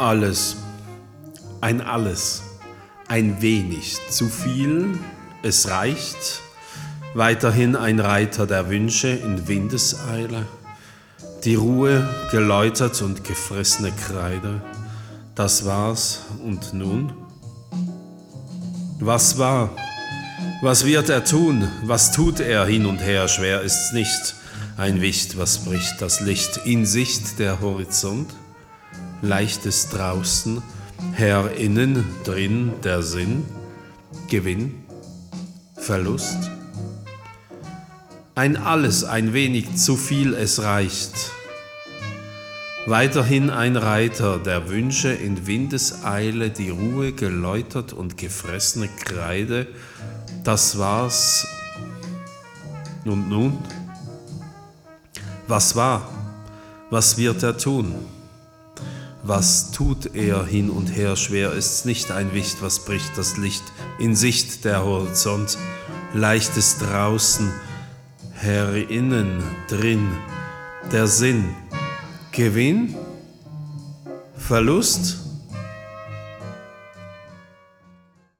Alles, 0.00 0.56
ein 1.60 1.82
alles, 1.82 2.40
ein 3.06 3.42
wenig, 3.42 3.98
zu 4.08 4.30
viel, 4.30 4.98
es 5.42 5.68
reicht, 5.68 6.40
weiterhin 7.12 7.76
ein 7.76 8.00
Reiter 8.00 8.46
der 8.46 8.70
Wünsche 8.70 9.08
in 9.08 9.46
Windeseile, 9.46 10.46
die 11.44 11.54
Ruhe 11.54 12.08
geläutert 12.30 13.02
und 13.02 13.24
gefressene 13.24 13.92
Kreide, 13.92 14.62
das 15.34 15.66
war's 15.66 16.20
und 16.42 16.72
nun? 16.72 17.12
Was 19.00 19.36
war? 19.36 19.68
Was 20.62 20.86
wird 20.86 21.10
er 21.10 21.26
tun? 21.26 21.68
Was 21.84 22.10
tut 22.10 22.40
er 22.40 22.64
hin 22.64 22.86
und 22.86 23.00
her? 23.00 23.28
Schwer 23.28 23.60
ist's 23.60 23.92
nicht. 23.92 24.34
Ein 24.78 25.02
Wicht, 25.02 25.36
was 25.36 25.58
bricht 25.58 26.00
das 26.00 26.20
Licht 26.20 26.58
in 26.64 26.86
Sicht 26.86 27.38
der 27.38 27.60
Horizont? 27.60 28.30
Leichtes 29.22 29.90
draußen, 29.90 30.62
Herr 31.12 31.52
innen, 31.52 32.04
drin 32.24 32.72
der 32.82 33.02
Sinn, 33.02 33.44
Gewinn, 34.28 34.84
Verlust? 35.76 36.50
Ein 38.34 38.56
alles, 38.56 39.04
ein 39.04 39.34
wenig 39.34 39.76
zu 39.76 39.96
viel, 39.96 40.32
es 40.34 40.62
reicht. 40.62 41.32
Weiterhin 42.86 43.50
ein 43.50 43.76
Reiter 43.76 44.38
der 44.38 44.70
Wünsche 44.70 45.12
in 45.12 45.46
Windeseile, 45.46 46.48
die 46.48 46.70
Ruhe 46.70 47.12
geläutert 47.12 47.92
und 47.92 48.16
gefressene 48.16 48.88
Kreide, 48.88 49.66
das 50.44 50.78
war's. 50.78 51.46
Und 53.04 53.28
nun? 53.28 53.58
Was 55.46 55.76
war? 55.76 56.08
Was 56.88 57.18
wird 57.18 57.42
er 57.42 57.58
tun? 57.58 57.94
Was 59.32 59.70
tut 59.70 60.16
er 60.16 60.44
hin 60.44 60.70
und 60.70 60.88
her? 60.88 61.14
Schwer 61.14 61.52
ist's 61.52 61.84
nicht 61.84 62.10
ein 62.10 62.34
Wicht, 62.34 62.62
was 62.62 62.84
bricht 62.84 63.16
das 63.16 63.36
Licht 63.36 63.62
in 64.00 64.16
Sicht 64.16 64.64
der 64.64 64.84
Horizont? 64.84 65.56
Leichtes 66.12 66.78
draußen, 66.78 67.52
herinnen, 68.32 69.40
drin, 69.68 70.10
der 70.90 71.06
Sinn. 71.06 71.44
Gewinn? 72.32 72.96
Verlust? 74.36 75.18